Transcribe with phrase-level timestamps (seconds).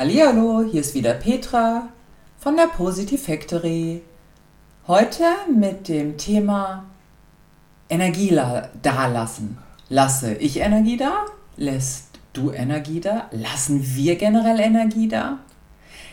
[0.00, 1.90] Hallihallo, hier ist wieder Petra
[2.38, 4.00] von der Positive Factory.
[4.86, 6.86] Heute mit dem Thema
[7.90, 8.34] Energie
[8.80, 9.58] da lassen.
[9.90, 11.26] Lasse ich Energie da?
[11.58, 13.28] Lässt du Energie da?
[13.30, 15.40] Lassen wir generell Energie da?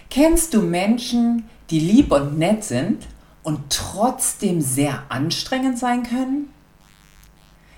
[0.09, 3.07] Kennst du Menschen, die lieb und nett sind
[3.41, 6.49] und trotzdem sehr anstrengend sein können?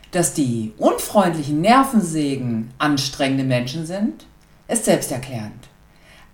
[0.09, 4.25] Dass die unfreundlichen Nervensägen anstrengende Menschen sind,
[4.67, 5.68] ist selbsterklärend.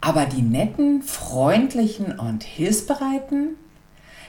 [0.05, 3.55] Aber die netten, freundlichen und hilfsbereiten,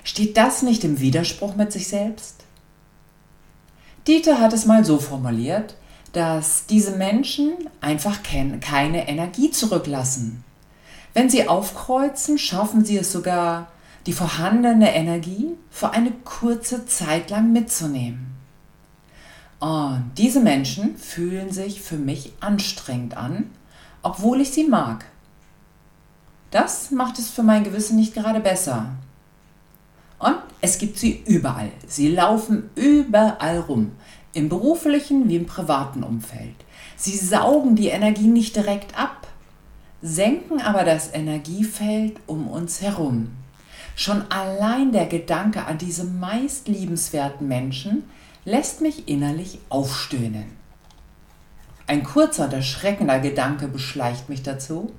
[0.04, 2.44] steht das nicht im Widerspruch mit sich selbst?
[4.06, 5.76] Dieter hat es mal so formuliert,
[6.14, 7.52] dass diese Menschen
[7.82, 10.44] einfach keine Energie zurücklassen.
[11.12, 13.70] Wenn sie aufkreuzen, schaffen sie es sogar,
[14.06, 18.34] die vorhandene Energie für eine kurze Zeit lang mitzunehmen.
[19.60, 23.50] Und diese Menschen fühlen sich für mich anstrengend an,
[24.02, 25.04] obwohl ich sie mag.
[26.50, 28.90] Das macht es für mein Gewissen nicht gerade besser.
[30.18, 31.70] Und es gibt sie überall.
[31.86, 33.92] Sie laufen überall rum,
[34.32, 36.54] im beruflichen wie im privaten Umfeld.
[36.96, 39.26] Sie saugen die Energie nicht direkt ab,
[40.02, 43.32] senken aber das Energiefeld um uns herum.
[43.94, 48.04] Schon allein der Gedanke an diese meist liebenswerten Menschen
[48.44, 50.44] lässt mich innerlich aufstöhnen.
[51.86, 54.92] Ein kurzer und erschreckender Gedanke beschleicht mich dazu,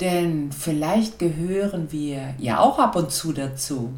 [0.00, 3.92] denn vielleicht gehören wir ja auch ab und zu dazu.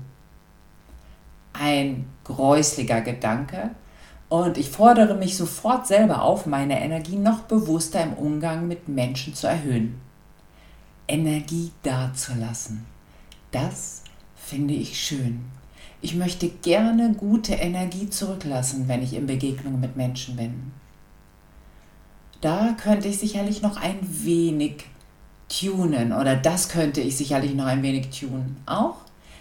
[1.52, 3.70] Ein gräusliger Gedanke
[4.28, 9.34] und ich fordere mich sofort selber auf, meine Energie noch bewusster im Umgang mit Menschen
[9.34, 10.00] zu erhöhen.
[11.08, 12.84] Energie dazulassen.
[13.52, 14.02] Das
[14.34, 15.44] finde ich schön.
[16.02, 20.72] Ich möchte gerne gute Energie zurücklassen, wenn ich in Begegnung mit Menschen bin.
[22.40, 24.84] Da könnte ich sicherlich noch ein wenig
[25.48, 28.56] tunen oder das könnte ich sicherlich noch ein wenig tunen.
[28.66, 28.96] Auch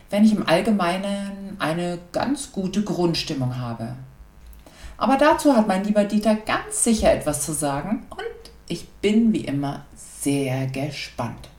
[0.10, 3.96] wenn ich im Allgemeinen eine ganz gute Grundstimmung habe.
[4.98, 9.46] Aber dazu hat mein lieber Dieter ganz sicher etwas zu sagen und ich bin wie
[9.46, 11.50] immer sehr gespannt.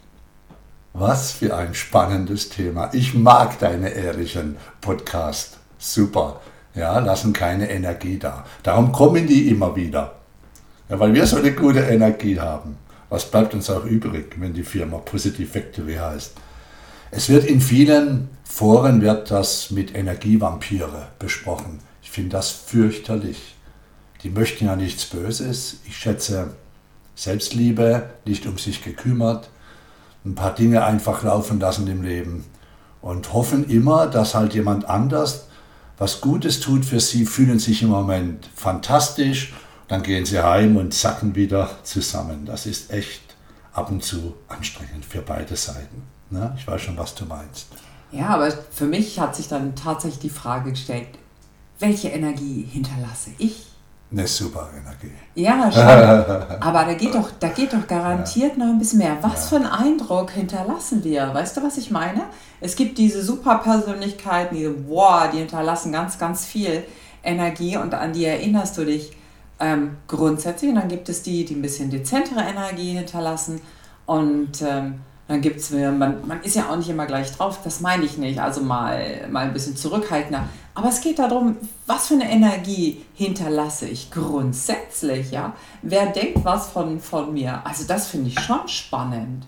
[0.94, 2.88] Was für ein spannendes Thema.
[2.94, 5.58] Ich mag deine ehrlichen Podcast.
[5.78, 6.40] Super.
[6.74, 8.46] Ja, lassen keine Energie da.
[8.62, 10.14] Darum kommen die immer wieder.
[10.88, 12.78] Ja, weil wir so eine gute Energie haben.
[13.08, 16.32] Was bleibt uns auch übrig, wenn die Firma Positive Factory heißt?
[17.10, 21.80] Es wird in vielen Foren wird das mit Energievampire besprochen.
[22.02, 23.54] Ich finde das fürchterlich.
[24.22, 25.80] Die möchten ja nichts Böses.
[25.86, 26.54] Ich schätze
[27.14, 29.50] Selbstliebe, nicht um sich gekümmert,
[30.24, 32.44] ein paar Dinge einfach laufen lassen im Leben
[33.00, 35.46] und hoffen immer, dass halt jemand anders
[35.98, 39.54] was Gutes tut für sie, fühlen sich im Moment fantastisch,
[39.88, 42.44] dann gehen sie heim und sacken wieder zusammen.
[42.46, 43.22] Das ist echt
[43.72, 46.02] ab und zu anstrengend für beide Seiten.
[46.30, 46.54] Ne?
[46.58, 47.68] Ich weiß schon, was du meinst.
[48.10, 51.08] Ja, aber für mich hat sich dann tatsächlich die Frage gestellt,
[51.78, 53.66] welche Energie hinterlasse ich?
[54.10, 55.12] Eine super Energie.
[55.34, 56.62] Ja, schon.
[56.62, 58.64] Aber da geht doch, da geht doch garantiert ja.
[58.64, 59.18] noch ein bisschen mehr.
[59.20, 59.48] Was ja.
[59.48, 61.34] für einen Eindruck hinterlassen wir?
[61.34, 62.22] Weißt du, was ich meine?
[62.60, 66.84] Es gibt diese Superpersönlichkeiten, die, boah, die hinterlassen ganz, ganz viel
[67.22, 69.12] Energie und an die erinnerst du dich
[69.60, 70.70] ähm, grundsätzlich.
[70.70, 73.60] Und dann gibt es die, die ein bisschen dezentere Energie hinterlassen.
[74.06, 77.80] Und ähm, dann gibt es, man, man ist ja auch nicht immer gleich drauf, das
[77.80, 78.38] meine ich nicht.
[78.38, 80.48] Also mal, mal ein bisschen zurückhaltender.
[80.74, 81.56] Aber es geht darum,
[81.86, 85.54] was für eine Energie hinterlasse ich grundsätzlich, ja?
[85.82, 87.62] Wer denkt was von, von mir?
[87.64, 89.46] Also das finde ich schon spannend.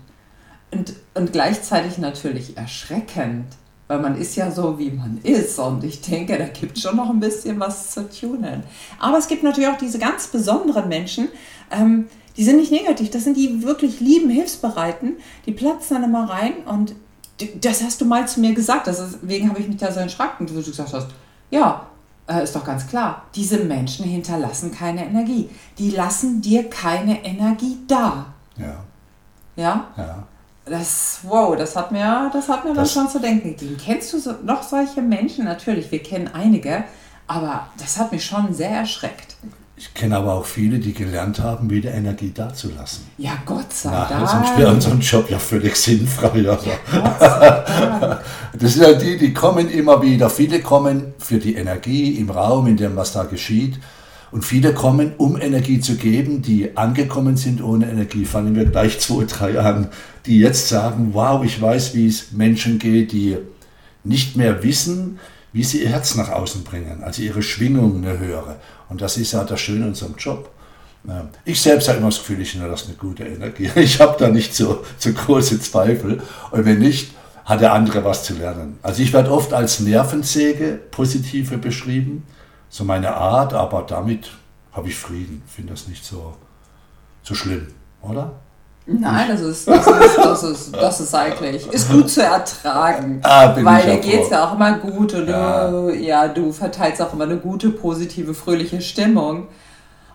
[0.71, 3.45] Und, und gleichzeitig natürlich erschreckend,
[3.89, 5.57] weil man ist ja so, wie man ist.
[5.57, 8.63] Und ich denke, da gibt es schon noch ein bisschen was zu tunen.
[8.99, 11.27] Aber es gibt natürlich auch diese ganz besonderen Menschen,
[11.71, 12.07] ähm,
[12.37, 16.53] die sind nicht negativ, das sind die wirklich lieben, hilfsbereiten, die platzen dann immer rein
[16.65, 16.93] und
[17.61, 20.53] das hast du mal zu mir gesagt, deswegen habe ich mich da so erschrocken, wo
[20.53, 21.07] du gesagt hast,
[21.49, 21.87] ja,
[22.27, 25.49] äh, ist doch ganz klar, diese Menschen hinterlassen keine Energie.
[25.79, 28.27] Die lassen dir keine Energie da.
[28.55, 28.83] Ja.
[29.55, 29.87] Ja?
[29.97, 30.27] Ja.
[30.69, 33.77] Das, wow, das hat mir, das hat mir das, dann schon zu denken gegeben.
[33.83, 35.45] Kennst du so, noch solche Menschen?
[35.45, 36.83] Natürlich, wir kennen einige,
[37.27, 39.35] aber das hat mich schon sehr erschreckt.
[39.79, 43.05] Ich kenne aber auch viele, die gelernt haben, wieder Energie dazulassen.
[43.17, 44.27] Ja, Gott sei Na, Dank.
[44.27, 46.39] Sonst wäre unser Job ja völlig sinnfrei.
[46.39, 46.57] Ja,
[48.59, 50.29] das sind ja die, die kommen immer wieder.
[50.29, 53.79] Viele kommen für die Energie im Raum, in dem was da geschieht.
[54.31, 58.25] Und viele kommen, um Energie zu geben, die angekommen sind ohne Energie.
[58.25, 59.87] Fangen wir gleich zwei, drei an,
[60.29, 63.37] die jetzt sagen, wow, ich weiß, wie es Menschen geht, die
[64.03, 65.19] nicht mehr wissen,
[65.51, 68.57] wie sie ihr Herz nach außen bringen, also ihre Schwingung eine höhere.
[68.89, 70.51] Und das ist ja das Schöne in unserem Job.
[71.45, 73.71] Ich selbst habe immer das Gefühl, ich hinterlasse eine gute Energie.
[73.75, 76.21] Ich habe da nicht so, so große Zweifel.
[76.51, 77.11] Und wenn nicht,
[77.45, 78.77] hat der andere was zu lernen.
[78.83, 82.27] Also ich werde oft als Nervensäge positive beschrieben,
[82.69, 84.29] so meine Art, aber damit
[84.73, 85.41] habe ich Frieden.
[85.47, 86.37] Finde das nicht so,
[87.23, 87.65] so schlimm,
[88.03, 88.39] oder?
[88.91, 93.21] Nein, das ist, das ist, das ist, das ist eigentlich, ist gut zu ertragen.
[93.23, 95.69] Ah, weil dir geht es ja auch immer gut und Ja.
[95.69, 99.47] du, ja, du verteilst auch immer eine gute, positive, fröhliche Stimmung.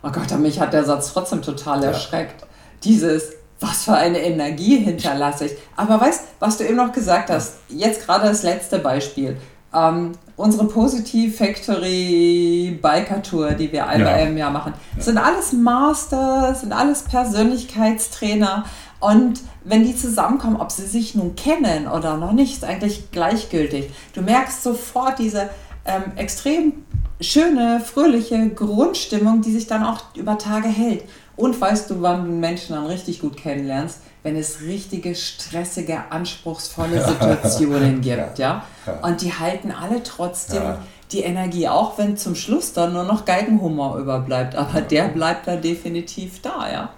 [0.03, 2.45] Oh Gott, aber mich hat der Satz trotzdem total erschreckt.
[2.83, 5.53] Dieses, was für eine Energie hinterlasse ich.
[5.77, 9.37] Aber weißt, was du eben noch gesagt hast, jetzt gerade das letzte Beispiel.
[9.73, 14.27] Ähm, unsere Positive Factory Biker Tour, die wir einmal Ja.
[14.27, 18.65] im Jahr machen, sind alles Master, sind alles Persönlichkeitstrainer.
[19.01, 23.91] Und wenn die zusammenkommen, ob sie sich nun kennen oder noch nicht, ist eigentlich gleichgültig.
[24.15, 25.51] Du merkst sofort diese
[25.85, 26.73] ähm, extrem
[27.21, 31.05] schöne, fröhliche Grundstimmung, die sich dann auch über Tage hält.
[31.37, 33.99] Und weißt du, wann du Menschen dann richtig gut kennenlernst?
[34.23, 38.65] Wenn es richtige, stressige, anspruchsvolle Situationen gibt, ja?
[38.87, 38.93] Ja.
[39.03, 40.79] Und die halten alle trotzdem Ja.
[41.13, 44.55] die Energie, auch wenn zum Schluss dann nur noch Geigenhumor überbleibt.
[44.55, 46.89] Aber der bleibt da definitiv da, ja?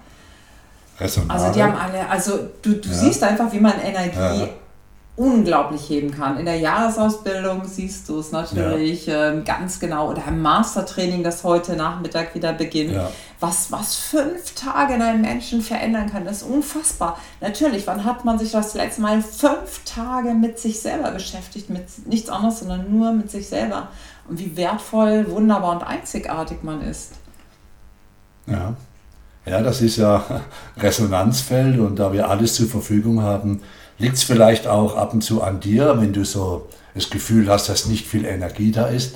[0.99, 1.39] Resonare.
[1.39, 2.31] Also die haben alle, also
[2.61, 2.95] du, du Ja.
[2.95, 4.47] siehst einfach, wie man Energie Ja.
[5.17, 6.37] Unglaublich heben kann.
[6.37, 11.75] In der Jahresausbildung siehst du es natürlich ähm, ganz genau oder im Mastertraining, das heute
[11.75, 12.93] Nachmittag wieder beginnt.
[12.93, 13.09] Ja.
[13.39, 17.17] Was, was fünf Tage in einem Menschen verändern kann, das ist unfassbar.
[17.41, 21.85] Natürlich, wann hat man sich das letzte Mal fünf Tage mit sich selber beschäftigt, mit
[22.05, 23.89] nichts anderes, sondern nur mit sich selber.
[24.29, 27.13] Und wie wertvoll, wunderbar und einzigartig man ist.
[28.45, 28.75] Ja.
[29.47, 30.23] Ja, das ist ja
[30.77, 33.61] Resonanzfeld und da wir alles zur Verfügung haben,
[33.99, 37.69] liegt es vielleicht auch ab und zu an dir, wenn du so das Gefühl hast,
[37.69, 39.15] dass nicht viel Energie da ist,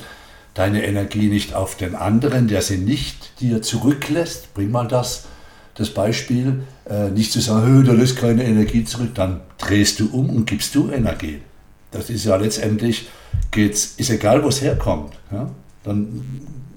[0.54, 5.26] deine Energie nicht auf den anderen, der sie nicht dir zurücklässt, bring mal das,
[5.76, 10.10] das Beispiel, äh, nicht zu sagen, "Hö, da lässt keine Energie zurück, dann drehst du
[10.12, 11.42] um und gibst du Energie.
[11.92, 13.10] Das ist ja letztendlich,
[13.52, 15.14] geht's, ist egal, wo es herkommt.
[15.32, 15.50] Ja?
[15.84, 16.22] Dann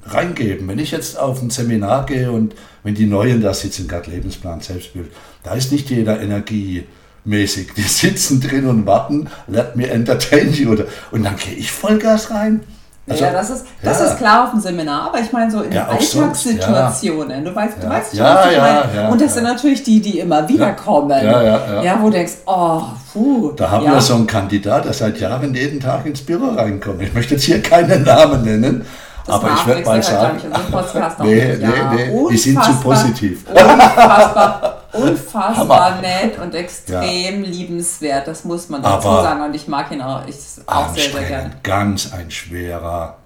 [0.07, 0.69] reingeben.
[0.69, 4.61] Wenn ich jetzt auf ein Seminar gehe und wenn die Neuen da sitzen, gerade Lebensplan,
[4.61, 5.11] Selbstbild,
[5.43, 7.75] da ist nicht jeder energiemäßig.
[7.77, 10.73] Die sitzen drin und warten, let me entertain you.
[10.73, 12.61] Oder, und dann gehe ich Vollgas rein.
[13.07, 14.07] Also, ja, das ist, das ja.
[14.07, 17.45] ist klar auf dem Seminar, aber ich meine so in Ja, Alltagssituationen.
[17.45, 17.91] Du weißt, du Ja.
[17.91, 18.97] weißt schon, Ja, was ich ja, meine.
[18.97, 19.35] ja, Und das ja.
[19.35, 21.11] sind natürlich die, die immer wieder kommen.
[21.11, 21.99] Ja, ja, ja.
[22.01, 22.81] wo du denkst, oh,
[23.13, 23.53] puh.
[23.53, 23.93] Da haben ja.
[23.93, 27.03] wir so einen Kandidat, der seit Jahren jeden Tag ins Büro reinkommt.
[27.03, 28.87] Ich möchte jetzt hier keinen Namen nennen,
[29.27, 30.39] Das aber ich werde mal sagen,
[31.23, 33.45] nee, nee, Ja, nee, die sind zu positiv.
[33.51, 36.01] Unfassbar, unfassbar Hammer.
[36.01, 38.27] nett und extrem liebenswert.
[38.29, 39.43] Das muss man dazu Aber sagen.
[39.43, 40.37] Und ich mag ihn auch, ich,
[40.67, 41.51] auch sehr, sehr gerne.
[41.63, 43.17] ganz ein schwerer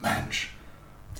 [0.00, 0.54] Mensch.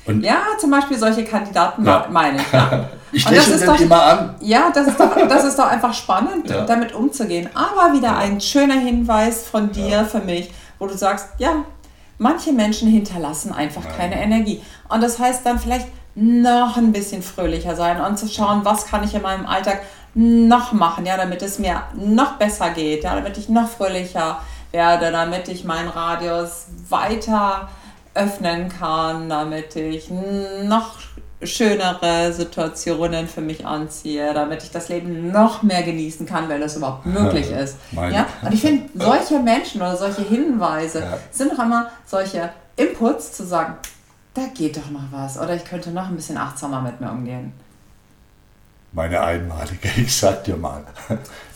[0.07, 2.07] Und Ja, zum Beispiel solche Kandidaten Ja.
[2.11, 2.53] meine ich.
[2.53, 2.89] Ja.
[3.13, 4.35] ich das lächle ist den doch- immer an.
[4.41, 6.65] Ja, das ist doch, das ist doch einfach spannend, Ja.
[6.65, 7.49] damit umzugehen.
[7.55, 11.65] Aber wieder ein schöner Hinweis von dir für mich, wo du sagst, ja,
[12.17, 14.63] manche Menschen hinterlassen einfach keine Energie.
[14.89, 15.89] Und das heißt dann vielleicht
[16.21, 19.83] noch ein bisschen fröhlicher sein und zu schauen, was kann ich in meinem Alltag
[20.15, 24.41] noch machen, ja, damit es mir noch besser geht, ja, damit ich noch fröhlicher
[24.73, 27.69] werde, damit ich meinen Radius weiter
[28.15, 30.11] öffnen kann, damit ich
[30.65, 30.97] noch
[31.41, 36.77] schönere Situationen für mich anziehe, damit ich das Leben noch mehr genießen kann, wenn das
[36.77, 37.77] überhaupt möglich ist.
[37.93, 38.27] Meine- Ja?
[38.43, 41.19] Und ich finde, solche Menschen oder solche Hinweise Ja.
[41.31, 43.77] sind doch immer solche Inputs zu sagen,
[44.39, 47.53] da geht doch noch was oder ich könnte noch ein bisschen achtsamer mit mir umgehen.
[48.93, 50.83] Meine einmalige, ich sag dir mal.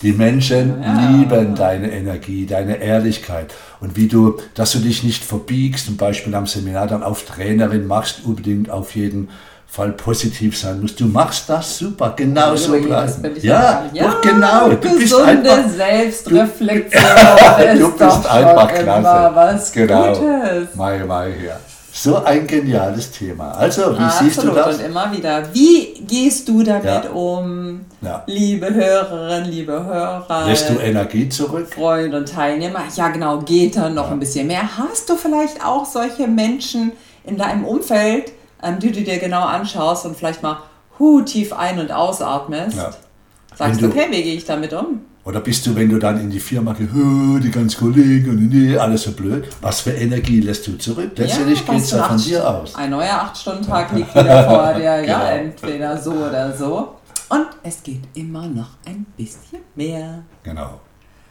[0.03, 1.09] Die Menschen Ja.
[1.11, 6.35] lieben deine Energie, deine Ehrlichkeit und wie du, dass du dich nicht verbiegst, zum Beispiel
[6.35, 9.31] am Seminar dann auf Trainerin machst, unbedingt auf jeden
[9.67, 11.01] Fall positiv sein musst.
[11.01, 13.33] Du machst das super, genau so bleiben.
[13.35, 14.69] ich Ja, doch genau.
[14.69, 17.03] Du bist einfach, Selbstreflexion
[17.79, 19.31] du ist bist einfach klasse.
[19.35, 20.13] was Genau.
[20.13, 20.75] Gutes.
[20.75, 21.59] Mai, Mai her.
[21.95, 23.51] So ein geniales Thema.
[23.53, 24.79] Also, wie siehst du Absolut das?
[24.79, 25.55] und immer wieder.
[25.55, 27.11] Wie gehst du damit Ja.
[27.11, 28.23] um, Ja.
[28.27, 30.47] liebe Hörerinnen, liebe Hörer?
[30.47, 31.69] Lässt du Energie zurück?
[31.75, 32.81] Freund und Teilnehmer.
[32.97, 34.63] Ja, genau, geht dann noch ein bisschen mehr.
[34.79, 36.93] Hast du vielleicht auch solche Menschen
[37.25, 38.33] in deinem Umfeld,
[38.63, 40.59] ähm, die du dir genau anschaust und vielleicht mal
[40.99, 42.77] hu, tief ein- und ausatmest?
[42.79, 42.91] Ja.
[43.55, 45.03] Sagst du- okay, wie gehe ich damit um?
[45.25, 48.49] Oder bist du, wenn du dann in die Firma gehst, "Hö, die ganzen Kollegen und
[48.49, 51.13] nee, alles so blöd, was für Energie lässt du zurück?
[51.17, 52.75] Letztendlich geht es ja von dir aus.
[52.75, 54.83] Ein neuer 8-Stunden-Tag liegt wieder vor dir.
[54.83, 55.45] Ja, Genau.
[55.45, 56.97] entweder so oder so.
[57.29, 60.23] Und es geht immer noch ein bisschen mehr.
[60.43, 60.81] Genau.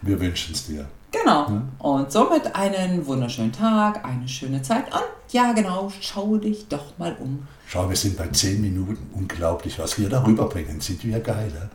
[0.01, 0.86] Wir wünschen es dir.
[1.12, 1.62] Genau.
[1.79, 5.01] Und somit einen wunderschönen Tag, eine schöne Zeit und
[5.33, 7.45] Ja, genau, schau dich doch mal um.
[7.67, 8.98] Schau, wir sind bei 10 Minuten.
[9.13, 10.79] Unglaublich, was wir darüber bringen.
[10.81, 11.69] Sind wir geil, ne?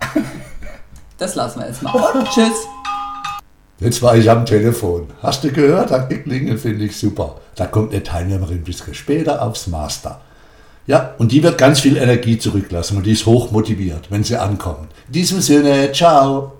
[1.20, 1.92] Das lassen wir jetzt mal.
[1.92, 2.66] Und tschüss.
[3.78, 5.08] Jetzt war ich am Telefon.
[5.22, 5.90] Hast du gehört?
[5.90, 7.36] Hat geklingelt, finde ich super.
[7.54, 10.20] Da kommt eine Teilnehmerin ein bisschen später aufs Master.
[10.86, 14.36] Ja, und die wird ganz viel Energie zurücklassen und die ist hoch motiviert, wenn sie
[14.36, 14.88] ankommt.
[15.08, 16.52] In diesem Sinne, ciao.